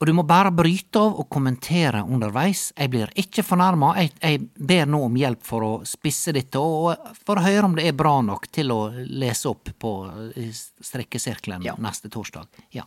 [0.00, 2.70] Og du må bare bryte av og kommentere underveis.
[2.72, 3.90] Jeg blir ikke fornærma.
[4.00, 7.74] Jeg, jeg ber nå om hjelp for å spisse dette, og for å høre om
[7.76, 9.92] det er bra nok til å lese opp på
[10.40, 11.74] eh, strekkesirkelen Ja.
[11.76, 12.48] neste torsdag.
[12.72, 12.86] Ja.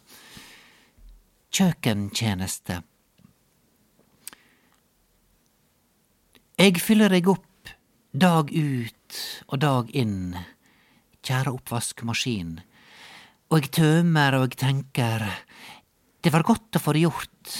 [1.54, 2.80] Kjøkkentjeneste.
[6.58, 7.70] Jeg fyller deg opp
[8.14, 9.22] dag ut
[9.54, 10.34] og dag inn,
[11.26, 12.60] kjære oppvaskmaskin,
[13.54, 15.26] og jeg tømer og jeg tenker,
[16.24, 17.54] det var godt å få det gjort,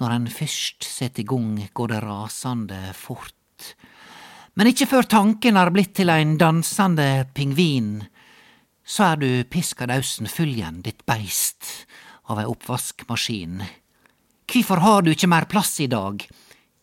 [0.00, 3.74] når ein først set i gang går det rasande fort.
[4.56, 7.98] Men ikkje før tanken har blitt til ein dansande pingvin,
[8.84, 11.68] så er du piska dausen full igjen, ditt beist,
[12.32, 13.60] av ei oppvaskmaskin.
[14.48, 16.24] Kvifor har du ikkje meir plass i dag?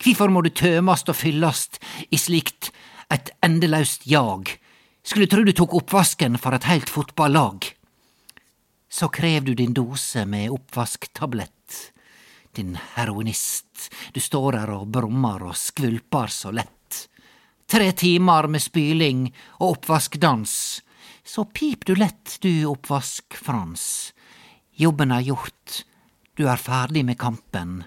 [0.02, 2.70] Kvifor må du tømast og fyllast i slikt
[3.10, 4.54] et endelaust jag?
[5.02, 7.72] Skulle tru du tok oppvasken for et heilt fotballag.
[8.92, 11.92] Så krev du din dose med oppvasktablett.
[12.52, 17.06] Din heroinist, du står der og brummer og skvulper så lett.
[17.64, 19.30] Tre timer med spyling
[19.62, 20.82] og oppvaskdans.
[21.24, 24.12] Så pip du lett, du oppvask-Frans.
[24.76, 25.78] Jobben er gjort,
[26.36, 27.78] du er ferdig med kampen,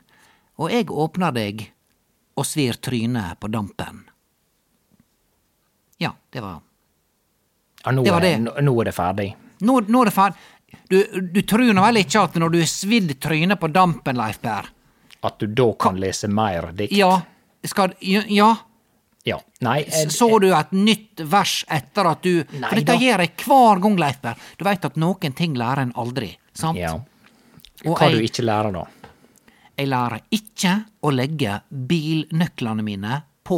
[0.57, 1.67] og jeg åpner deg
[2.33, 4.07] og svir trynet på dampen.
[6.01, 6.61] Ja, det var
[7.85, 8.37] Det var det.
[8.65, 9.35] nå er det ferdig.
[9.61, 10.37] Nå, nå er det ferdig.
[10.89, 10.97] Du,
[11.33, 14.69] du tror nå vel ikke at når du har svidd trynet på dampen, Leif Bær
[15.25, 16.93] At du da kan lese mer dikt.
[16.95, 17.21] Ja,
[17.65, 18.55] skal Ja,
[19.25, 19.39] Ja.
[19.65, 23.31] Nei, jeg, så du et nytt vers etter at du Nei For dette gjør jeg
[23.45, 26.77] hver gang, Leif Bær Du veit at noen ting lærer en aldri, sant?
[26.77, 26.93] ja.
[27.83, 28.85] Hva jeg- du ikke lærer, da?
[29.77, 33.57] Jeg lærer ikke å legge bilnøklene mine på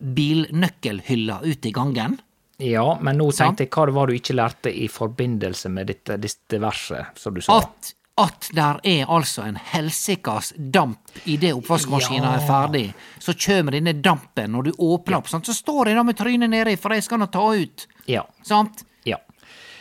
[0.00, 2.18] bilnøkkelhylla ute i gangen.
[2.58, 6.16] Ja, men nå tenkte jeg hva det var du ikke lærte i forbindelse med dette,
[6.20, 7.58] dette verset, som du sa.
[7.60, 12.86] At, at der er altså en helsikas damp idet oppvaskmaskina er ferdig.
[13.20, 15.48] Så kjem denne dampen, når du åpner opp, sant?
[15.48, 17.88] så står jeg da med trynet nedi, for jeg skal nå ta ut.
[18.08, 18.24] Ja.
[18.46, 18.86] Sant?
[19.04, 19.20] Ja.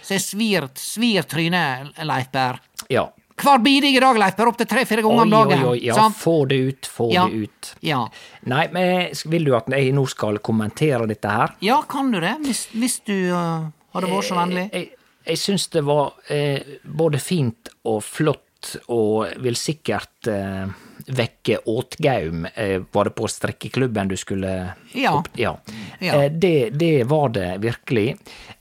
[0.04, 2.60] Så jeg svir, svir trynet, Leif Berr.
[2.92, 3.08] Ja.
[3.36, 5.64] Hver bidige dag, Leif Per, opptil tre-fire ganger om dagen.
[5.66, 5.80] oi, oi.
[5.90, 6.16] Ja, sant?
[6.16, 7.26] få det ut, få Ja.
[7.28, 7.76] det ut.
[7.84, 8.06] Ja.
[8.48, 11.56] Nei, men vil du at jeg nå skal kommentere dette her?
[11.62, 12.38] ja, kan du det?
[12.46, 14.70] Hvis, hvis du uh, hadde vært så vennlig.
[14.72, 14.90] Jeg,
[15.26, 18.42] jeg syns det var eh, både fint og flott,
[18.90, 20.66] og vil sikkert eh,
[21.14, 22.48] vekke åtgaum.
[22.56, 25.12] Eh, var det på strikkeklubben du skulle Ja.
[25.20, 25.28] opp?
[25.38, 25.58] Ja.
[26.00, 26.24] Ja.
[26.24, 28.16] Eh, det, det var det virkelig.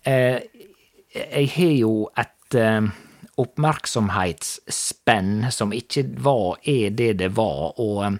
[0.05, 0.41] Eh,
[1.15, 2.81] jeg har jo et eh,
[3.40, 8.11] oppmerksomhetsspenn som ikke var, er det det var, og eh,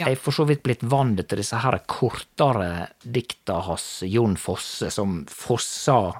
[0.00, 0.06] Ja.
[0.06, 4.88] jeg er for så vidt blitt vant til disse her kortere dikta hans Jon Fosse,
[4.90, 6.12] som fossa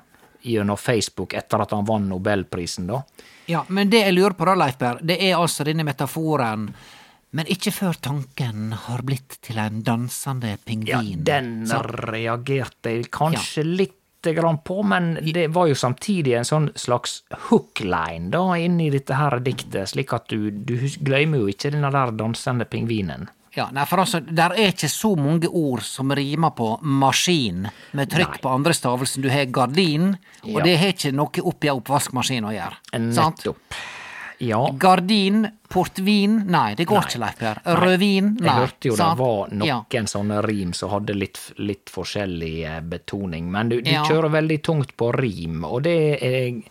[0.42, 3.00] gjennom Facebook etter at han vant nobelprisen, da.
[3.48, 6.74] Ja, men det jeg lurer på da, Leif Berr, det er altså denne metaforen
[7.32, 10.88] Men ikke før tanken har blitt til en dansende pingvin.
[10.88, 11.00] Ja,
[11.38, 11.78] den så.
[12.10, 13.99] reagerte jeg kanskje litt grann
[14.64, 19.88] på, men det var jo samtidig en sånn slags hookline da, inni dette her diktet,
[19.88, 23.28] slik at du, du glemmer jo ikke den der dansende pingvinen.
[23.56, 27.64] Ja, nei, for altså, der er ikke så mange ord som rimer på maskin,
[27.98, 28.42] med trykk Nei.
[28.44, 29.24] på andre stavelsen.
[29.24, 30.12] Du har gardin,
[30.44, 30.62] og Ja.
[30.64, 32.78] det har ikke noe oppi ei oppvaskmaskin å gjøre.
[33.12, 33.42] Sant?
[34.40, 34.60] Ja.
[34.80, 37.08] Gardin, portvin, nei, det går Nei.
[37.10, 37.60] ikke, Leif Per.
[37.80, 38.46] Rødvin, nei.
[38.48, 39.80] Jeg hørte jo det var noen Ja.
[40.08, 44.02] sånne rim som hadde litt, litt forskjellig eh, betoning, men du, du Ja.
[44.08, 46.62] kjører veldig tungt på rim, og det er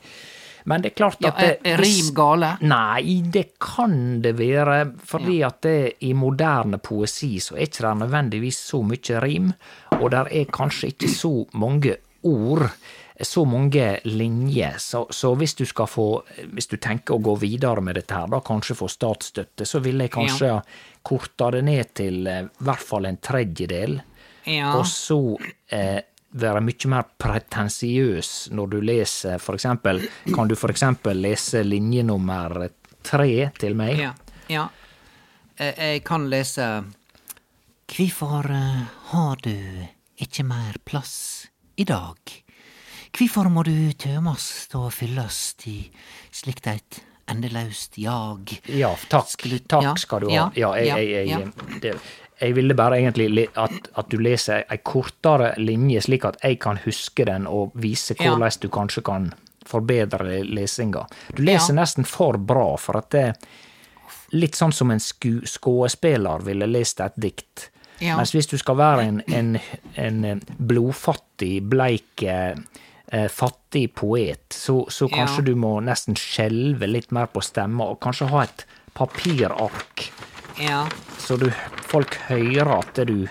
[0.65, 2.49] Men det er klart at ja, er, rim gale?
[2.61, 7.93] Nei, det kan det være, fordi at det, i moderne poesi så er ikke det
[8.03, 9.53] nødvendigvis så mye rim,
[10.01, 12.67] og der er kanskje ikke så mange ord,
[13.21, 16.05] så mange linjer, så, så hvis du få,
[16.53, 20.07] hvis du tenker å gå videre med dette her, da kanskje få statsstøtte, så ville
[20.07, 20.59] jeg kanskje ja.
[21.03, 23.99] korta det ned til eh, i hvert fall en tredjedel,
[24.49, 24.71] Ja.
[24.79, 25.19] og så
[25.75, 25.99] eh,
[26.31, 29.99] være mye mer pretensiøs når du leser, for eksempel,
[30.33, 32.69] kan du for eksempel lese linje nummer
[33.03, 33.99] tre til meg?
[33.99, 34.13] Ja.
[34.49, 34.67] ja.
[35.57, 36.69] Eh, Jeg kan lese
[37.89, 39.55] Kvifor eh, har du
[40.21, 42.17] ikke mer plass i dag?
[43.11, 45.77] Kvifor må du tømast og fyllast i
[46.31, 48.53] slikt eit endelaust jag?
[48.65, 49.35] Ja, takk.
[49.69, 50.35] Takk ja, skal du ha.
[50.35, 51.93] ja, Ja, jeg, jeg, jeg, det,
[52.39, 56.79] jeg ville bare egentlig at, at du leser ei kortere linje, slik at jeg kan
[56.85, 59.31] huske den og vise hvordan du kanskje kan
[59.69, 61.03] forbedre lesinga.
[61.35, 63.25] Du leser nesten for bra, for at det
[64.29, 67.71] Litt sånn som en sku, skuespiller ville lest et dikt.
[67.97, 68.13] Ja.
[68.13, 69.55] Mens hvis du skal være en, en,
[69.97, 72.21] en eh, blodfattig, bleik,
[73.33, 75.45] fattig poet, så, så kanskje Ja.
[75.49, 80.11] du må nesten skjelve litt mer på stemma, og kanskje ha et papirark,
[80.61, 80.83] Ja.
[81.17, 81.47] så du,
[81.89, 83.27] folk hører at du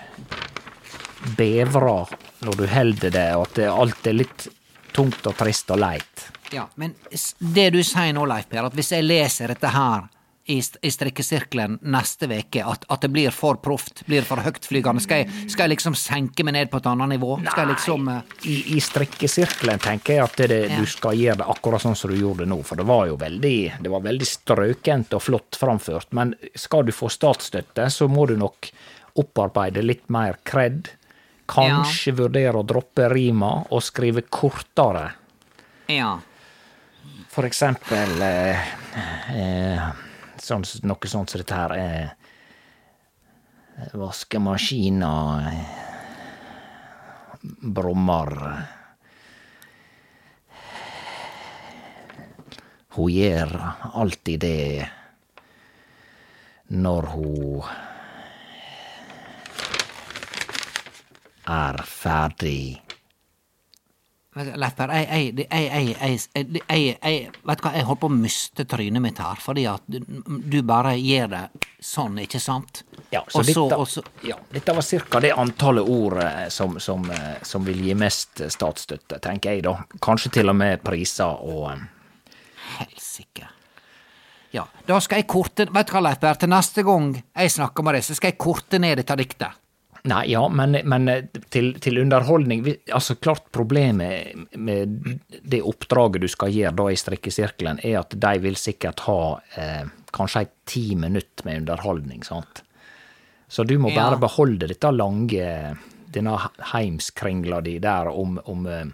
[1.37, 2.07] bevrer
[2.45, 4.47] når du holder det, og at det, alt er litt
[4.95, 6.25] tungt og trist og leit.
[6.51, 6.95] Ja, men
[7.39, 10.07] det du sier nå, Leif Per, at hvis jeg leser dette her
[10.49, 15.21] i, i strikkesirkelen neste veke, at, at det blir for proft, blir for høytflygende, skal
[15.21, 17.35] jeg, skal jeg liksom senke meg ned på et annet nivå?
[17.45, 18.21] Skal jeg liksom uh...
[18.49, 20.79] I, I strikkesirkelen tenker jeg at det, det, Ja.
[20.81, 23.19] du skal gjøre det akkurat sånn som du gjorde det nå, for det var jo
[23.21, 26.09] veldig, det var veldig strøkent og flott framført.
[26.17, 28.71] Men skal du få statsstøtte, så må du nok
[29.21, 30.89] opparbeide litt mer kred.
[31.49, 35.07] Kanskje vurdere å droppe rima og skrive kortere.
[35.89, 36.15] Ja.
[37.29, 38.69] For eksempel eh,
[39.37, 39.89] eh,
[40.43, 41.75] sånn, noe sånt som dette her.
[41.79, 42.15] er
[43.93, 45.13] vaskemaskina
[45.51, 45.63] eh,
[47.61, 48.35] brummer.
[52.97, 53.53] Hun gjør
[53.93, 54.89] alltid det
[56.69, 57.63] når hun
[61.49, 62.88] er ferdig.
[64.39, 69.19] Leifberg, jeg, jeg, jeg, jeg, Vet du hva, jeg holdt på å miste trynet mitt
[69.19, 71.41] her, fordi at du bare gjør det
[71.83, 72.83] sånn, ikke sant?
[73.09, 74.37] Ja, så også, dette, også, ja.
[74.53, 75.21] dette, var ca.
[75.23, 79.65] det antallet ord eh, som, som, eh, som, vil gi mest eh, statsstøtte, tenker jeg
[79.65, 79.75] da.
[80.03, 81.71] Kanskje til og med priser og
[82.77, 83.49] Helsike.
[84.53, 87.99] Ja, da skal jeg korte Vet du hva, Leifberg, til neste gang jeg snakker med
[87.99, 89.65] deg, så skal jeg korte ned dette diktet.
[90.07, 92.61] Nei, ja, men, men eh, til, til underholdning
[92.95, 98.31] Altså, klart problemet med det oppdraget du skal gjøre da i strikkesirkelen, er at de
[98.39, 99.19] vil sikkert ha
[99.59, 99.83] eh,
[100.15, 102.63] kanskje ei ti minutt med underholdning, sant?
[103.49, 104.05] Så du må Ja.
[104.05, 105.77] bare beholde dette lange
[106.09, 106.37] Denne
[106.71, 108.85] heimskringla di der om, om eh,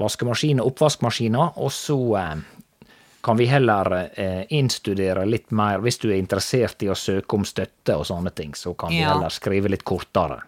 [0.00, 2.36] vaskemaskiner og oppvaskmaskiner, og så eh,
[3.24, 7.44] kan vi heller eh, innstudere litt mer Hvis du er interessert i å søke om
[7.44, 9.14] støtte og sånne ting, så kan vi Ja.
[9.14, 10.40] heller skrive litt kortere.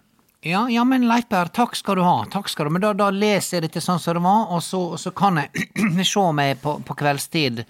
[0.42, 2.24] Ja, ja, men Leiper, takk skal du ha.
[2.30, 2.70] takk skal du.
[2.70, 6.04] Men da, da leser jeg dette sånn som det var, og så, så kan jeg
[6.14, 7.64] se meg på, på kveldstid.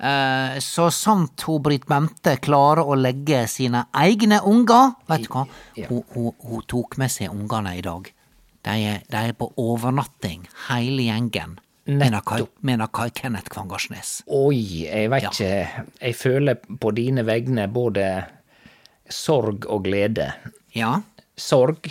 [0.00, 5.42] Eh, så sant hun Britt Bente klarer å legge sine egne unger Vet du hva,
[5.76, 5.88] Ja.
[5.90, 8.08] hun, hun, hun tok med seg ungene i dag.
[8.64, 11.58] De er, de er på overnatting, hele gjengen.
[11.98, 12.50] Nettopp.
[12.62, 14.22] mener Kai Kenneth Kvangarsnes.
[14.28, 15.30] Oi, jeg veit Ja.
[15.30, 15.86] ikke.
[16.00, 18.26] Jeg føler på dine vegne både
[19.08, 20.32] sorg og glede.
[20.74, 21.00] Ja,
[21.40, 21.88] Sorg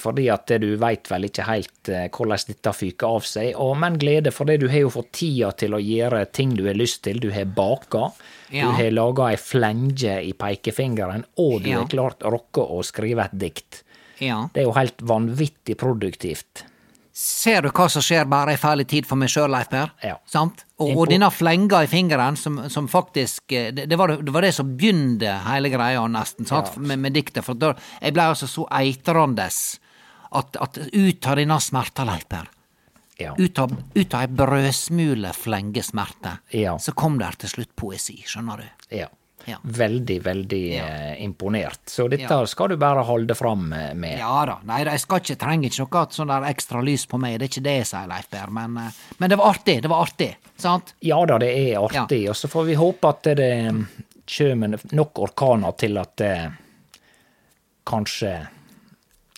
[0.00, 3.98] fordi at du veit vel ikke helt eh, hvordan dette fyker av seg, og, men
[4.00, 7.20] glede fordi du har jo fått tida til å gjøre ting du har lyst til.
[7.20, 8.06] Du har baka,
[8.50, 8.66] Ja.
[8.70, 11.78] du har laga ei flenge i pekefingeren, og du Ja.
[11.82, 13.82] har klart rocka å skrive et dikt.
[14.18, 14.48] ja.
[14.54, 16.64] Det er jo helt vanvittig produktivt.
[17.12, 19.90] Ser du hva som skjer bare får litt tid for meg sjøl, Leif Per?
[20.02, 20.14] Ja.
[20.28, 20.62] Sant?
[20.80, 24.46] Og, og denne flenga i fingeren, som, som faktisk eh, det, det, var, det var
[24.46, 26.72] det som begynte hele greia, nesten, sant?
[26.80, 27.44] Med, med diktet.
[27.44, 29.44] For da, jeg blei altså så eitrende
[30.32, 32.48] at, at ut av denne smerta, Leif Per,
[33.20, 33.34] Ja.
[33.38, 36.78] ut av, ut av ei brødsmule flengesmerte, Ja.
[36.80, 38.96] så kom der til slutt poesi, skjønner du.
[38.96, 39.10] Ja.
[39.46, 39.56] Ja.
[39.64, 40.84] Veldig, veldig Ja.
[40.86, 41.80] eh, imponert.
[41.86, 42.44] Så dette Ja.
[42.46, 44.18] skal du bare holde fram eh, med.
[44.18, 47.38] Ja da, nei jeg skal ikke, trenger ikke noe sånn der ekstra lys på meg,
[47.40, 50.04] det er ikke det sier, Leif Per, men, eh, men det var artig, det var
[50.06, 50.94] artig, sant?
[51.02, 53.86] Ja da, det er artig, og så får vi håpe at det
[54.36, 56.52] kommer nok orkaner til at det
[57.86, 58.46] kanskje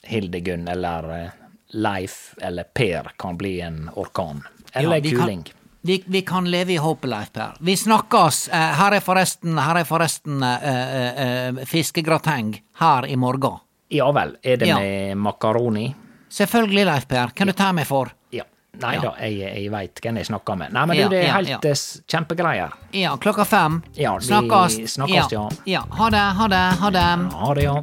[0.04, 1.30] Hildegunn eller eh,
[1.72, 4.42] Leif eller Per kan bli en orkan.
[4.74, 5.44] Eller vi kan- kuling.
[5.86, 7.56] Vi, vi kan leve i håpet, Leif Per.
[7.60, 8.48] Vi snakkes.
[8.48, 13.58] Eh, her er forresten, her er forresten uh, eh, fiskegrateng her i morgen.
[13.92, 14.32] Ja vel.
[14.42, 14.78] Er det Ja.
[14.80, 15.94] med makaroni?
[16.32, 17.34] Selvfølgelig, Leif Per.
[17.36, 18.08] Kan du ta meg for?
[18.32, 18.44] Ja.
[18.80, 19.00] Nei Ja.
[19.02, 20.72] da, jeg, jeg veit hvem jeg snakker med.
[20.72, 21.74] Nei, men Ja, du, det er ja, helt ja.
[22.08, 22.72] kjempegreier.
[22.92, 23.82] Ja, klokka fem.
[23.94, 24.80] Ja, vi snakkes.
[24.96, 25.48] snakkes, ja.
[25.66, 25.84] ja.
[26.00, 27.08] Ha det, ha det, ha det.
[27.44, 27.82] Ha det, ja.